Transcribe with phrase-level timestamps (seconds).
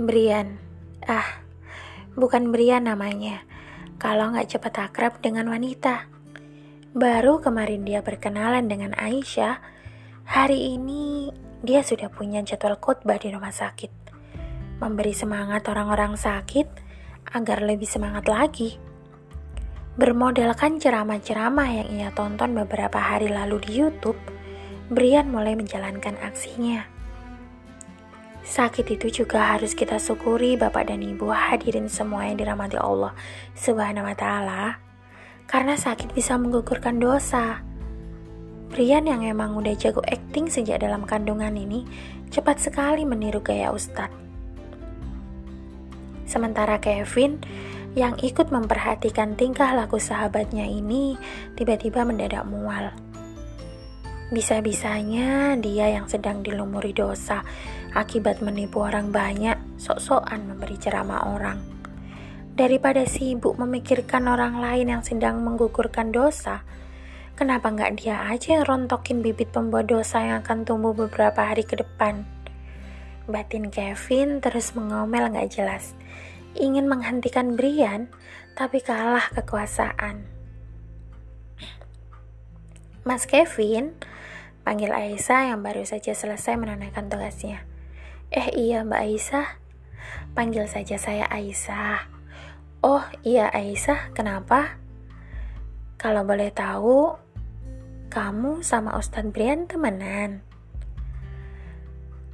[0.00, 0.56] Brian.
[1.04, 1.44] Ah,
[2.16, 3.44] bukan Brian namanya.
[4.00, 6.08] Kalau nggak cepat akrab dengan wanita.
[6.96, 9.60] Baru kemarin dia berkenalan dengan Aisyah,
[10.24, 11.28] hari ini
[11.60, 13.92] dia sudah punya jadwal khotbah di rumah sakit.
[14.80, 16.66] Memberi semangat orang-orang sakit
[17.36, 18.80] agar lebih semangat lagi.
[20.00, 24.16] Bermodalkan ceramah-ceramah yang ia tonton beberapa hari lalu di YouTube,
[24.88, 26.99] Brian mulai menjalankan aksinya.
[28.40, 33.12] Sakit itu juga harus kita syukuri Bapak dan Ibu hadirin semua yang dirahmati Allah
[33.52, 34.80] Subhanahu wa taala.
[35.44, 37.60] Karena sakit bisa menggugurkan dosa.
[38.70, 41.82] Brian yang emang udah jago acting sejak dalam kandungan ini
[42.30, 44.14] cepat sekali meniru gaya Ustadz.
[46.30, 47.42] Sementara Kevin
[47.98, 51.18] yang ikut memperhatikan tingkah laku sahabatnya ini
[51.58, 52.94] tiba-tiba mendadak mual.
[54.30, 57.42] Bisa-bisanya dia yang sedang dilumuri dosa
[57.94, 61.58] akibat menipu orang banyak, sok-sokan memberi ceramah orang.
[62.54, 66.62] Daripada sibuk memikirkan orang lain yang sedang menggugurkan dosa,
[67.34, 71.78] kenapa nggak dia aja yang rontokin bibit pembuat dosa yang akan tumbuh beberapa hari ke
[71.80, 72.26] depan?
[73.30, 75.94] Batin Kevin terus mengomel nggak jelas
[76.58, 78.10] ingin menghentikan Brian,
[78.58, 80.26] tapi kalah kekuasaan.
[83.06, 83.96] Mas Kevin,
[84.66, 87.64] panggil Aisyah yang baru saja selesai menunaikan tugasnya.
[88.30, 89.48] Eh iya Mbak Aisyah,
[90.38, 92.06] panggil saja saya Aisyah.
[92.78, 94.78] Oh iya Aisyah, kenapa?
[95.98, 97.18] Kalau boleh tahu,
[98.06, 100.46] kamu sama Ustadz Brian temenan?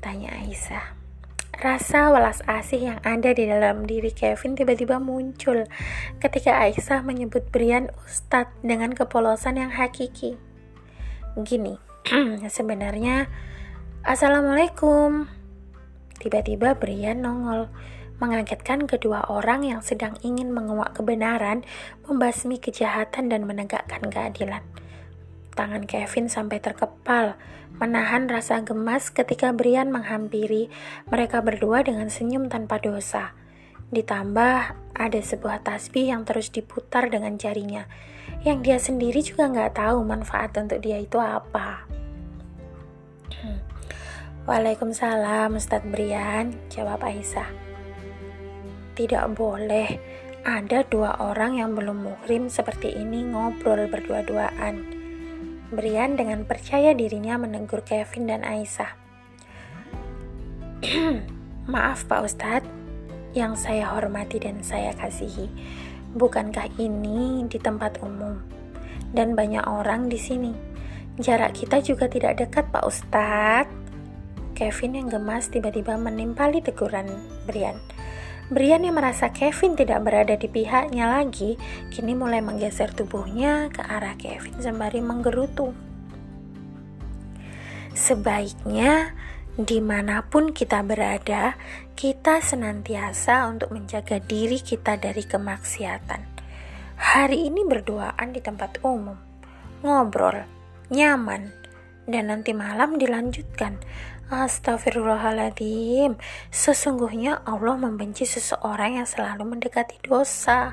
[0.00, 0.96] Tanya Aisyah.
[1.60, 5.68] Rasa welas asih yang ada di dalam diri Kevin tiba-tiba muncul
[6.24, 10.40] ketika Aisyah menyebut Brian Ustadz dengan kepolosan yang hakiki.
[11.36, 11.76] Gini,
[12.48, 13.28] sebenarnya
[14.08, 15.41] Assalamualaikum.
[16.22, 17.66] Tiba-tiba Brian nongol,
[18.22, 21.66] mengagetkan kedua orang yang sedang ingin menguak kebenaran,
[22.06, 24.62] membasmi kejahatan dan menegakkan keadilan.
[25.58, 27.34] Tangan Kevin sampai terkepal,
[27.82, 30.70] menahan rasa gemas ketika Brian menghampiri
[31.10, 33.34] mereka berdua dengan senyum tanpa dosa.
[33.90, 34.56] Ditambah
[34.94, 37.90] ada sebuah tasbih yang terus diputar dengan jarinya,
[38.46, 41.91] yang dia sendiri juga nggak tahu manfaat untuk dia itu apa.
[44.42, 47.46] Waalaikumsalam Ustadz Brian, jawab Aisyah.
[48.98, 49.86] Tidak boleh
[50.42, 54.82] ada dua orang yang belum muhrim seperti ini ngobrol berdua-duaan.
[55.70, 58.90] Brian dengan percaya dirinya menegur Kevin dan Aisyah.
[61.70, 62.72] Maaf Pak Ustadz,
[63.38, 65.46] yang saya hormati dan saya kasihi.
[66.18, 68.42] Bukankah ini di tempat umum?
[69.14, 70.50] Dan banyak orang di sini.
[71.22, 73.81] Jarak kita juga tidak dekat Pak Ustadz.
[74.62, 77.10] Kevin yang gemas tiba-tiba menimpali teguran
[77.50, 77.82] Brian.
[78.46, 81.58] Brian yang merasa Kevin tidak berada di pihaknya lagi,
[81.90, 85.74] kini mulai menggeser tubuhnya ke arah Kevin sembari menggerutu.
[87.90, 89.10] Sebaiknya
[89.58, 91.58] di mana pun kita berada,
[91.98, 96.22] kita senantiasa untuk menjaga diri kita dari kemaksiatan.
[97.02, 99.18] Hari ini berduaan di tempat umum,
[99.82, 100.46] ngobrol,
[100.94, 101.50] nyaman,
[102.06, 103.78] dan nanti malam dilanjutkan
[104.32, 106.16] Astagfirullahaladzim,
[106.48, 110.72] sesungguhnya Allah membenci seseorang yang selalu mendekati dosa.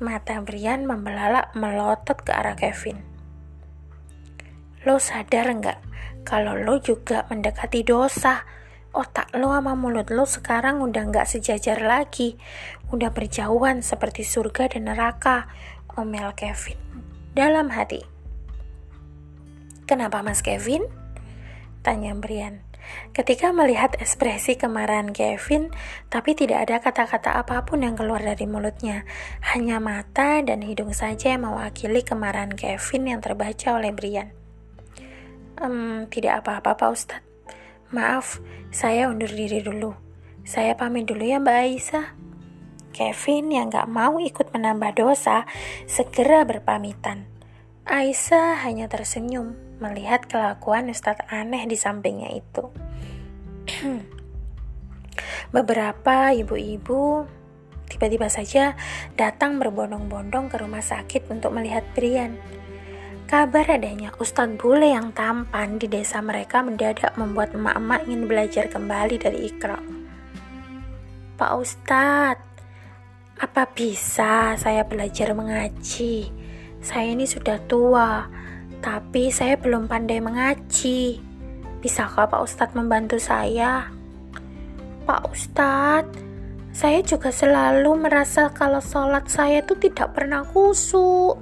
[0.00, 3.04] Mata Brian membelalak melotot ke arah Kevin.
[4.88, 5.78] Lo sadar nggak
[6.24, 8.48] kalau lo juga mendekati dosa?
[8.96, 12.40] Otak lo sama mulut lo sekarang udah nggak sejajar lagi,
[12.88, 15.52] udah berjauhan seperti surga dan neraka.
[16.00, 16.80] Omel Kevin
[17.36, 18.00] dalam hati.
[19.84, 21.07] Kenapa Mas Kevin?
[21.88, 22.60] Tanya Brian.
[23.16, 25.72] Ketika melihat ekspresi kemarahan Kevin,
[26.12, 29.08] tapi tidak ada kata-kata apa pun yang keluar dari mulutnya.
[29.40, 34.28] Hanya mata dan hidung saja yang mewakili kemarahan Kevin yang terbaca oleh Brian.
[36.12, 37.24] Tidak apa-apa Pak Ustadz.
[37.88, 38.36] Maaf,
[38.68, 39.96] saya undur diri dulu.
[40.44, 42.06] Saya pamit dulu ya Mbak Aisyah.
[42.92, 45.48] Kevin yang gak mau ikut menambah dosa,
[45.88, 47.24] segera berpamitan.
[47.88, 52.64] Aisyah hanya tersenyum melihat kelakuan Ustadz aneh di sampingnya itu.
[55.54, 57.26] Beberapa ibu-ibu
[57.88, 58.76] tiba-tiba saja
[59.16, 62.36] datang berbondong-bondong ke rumah sakit untuk melihat Brian.
[63.28, 69.16] Kabar adanya Ustadz bule yang tampan di desa mereka mendadak membuat emak-emak ingin belajar kembali
[69.20, 69.76] dari Iqra.
[71.36, 72.48] Pak Ustadz,
[73.38, 76.26] apa bisa saya belajar mengaji?
[76.80, 78.26] Saya ini sudah tua,
[78.78, 81.18] tapi saya belum pandai mengaji.
[81.78, 83.86] Bisakah Pak Ustadz membantu saya?
[85.06, 86.18] Pak Ustadz,
[86.74, 91.38] saya juga selalu merasa kalau sholat saya itu tidak pernah kusuk.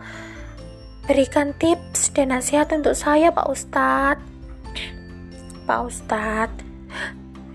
[1.06, 4.24] Berikan tips dan nasihat untuk saya, Pak Ustadz.
[5.66, 6.62] Pak Ustadz,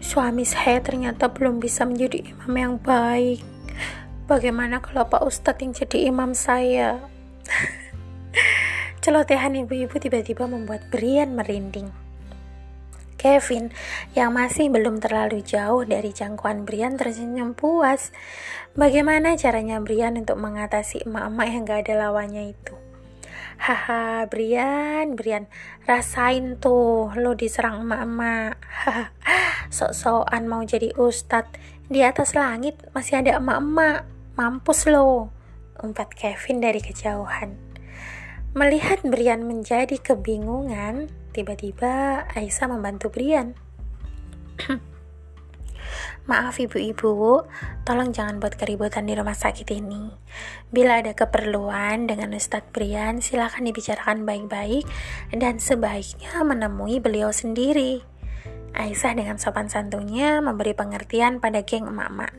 [0.03, 3.41] suami saya ternyata belum bisa menjadi imam yang baik.
[4.27, 6.99] Bagaimana kalau Pak Ustadz yang jadi imam saya?
[9.01, 11.89] Celotehan ibu-ibu tiba-tiba membuat Brian merinding.
[13.17, 13.73] Kevin
[14.13, 18.13] yang masih belum terlalu jauh dari jangkauan Brian tersenyum puas.
[18.77, 22.77] Bagaimana caranya Brian untuk mengatasi emak-emak yang gak ada lawannya itu?
[23.61, 25.49] Haha, Brian, Brian,
[25.89, 28.57] rasain tuh lo diserang emak-emak.
[29.81, 31.57] Sok-sokan mau jadi ustadz.
[31.89, 34.05] Di atas langit masih ada emak-emak.
[34.37, 35.33] Mampus lo.
[35.81, 37.70] Umpat Kevin dari kejauhan.
[38.51, 43.55] Melihat Brian menjadi kebingungan, Tiba-tiba Aisyah membantu Brian.
[46.29, 47.47] Maaf ibu-ibu,
[47.87, 50.11] tolong jangan buat keributan di rumah sakit ini.
[50.67, 54.83] Bila ada keperluan dengan Ustadz Brian, silahkan dibicarakan baik-baik
[55.31, 58.03] dan sebaiknya menemui beliau sendiri.
[58.75, 62.35] Aisyah dengan sopan santunnya memberi pengertian pada geng emak-emak.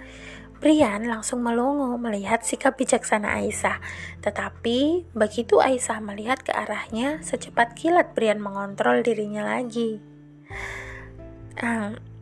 [0.63, 3.83] Brian langsung melongo melihat sikap bijaksana Aisyah.
[4.23, 9.99] Tetapi begitu Aisyah melihat ke arahnya, secepat kilat Brian mengontrol dirinya lagi.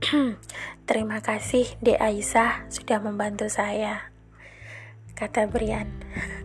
[0.88, 4.08] Terima kasih Dek Aisyah sudah membantu saya,
[5.12, 5.92] kata Brian.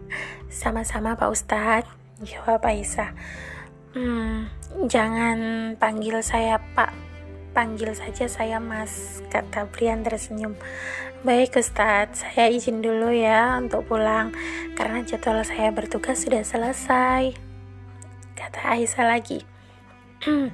[0.51, 1.91] Sama-sama Pak Ustadz,
[2.27, 3.15] jawab Aisyah.
[3.95, 4.51] Hmm,
[4.91, 5.39] jangan
[5.79, 6.91] panggil saya Pak,
[7.55, 10.59] panggil saja saya Mas, kata Brian tersenyum.
[11.23, 14.35] Baik Ustadz, saya izin dulu ya untuk pulang
[14.75, 17.31] karena jadwal saya bertugas sudah selesai.
[18.35, 19.39] Kata Aisyah lagi.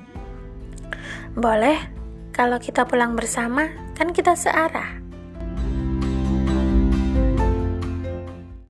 [1.44, 1.82] Boleh,
[2.30, 5.01] kalau kita pulang bersama, kan kita searah.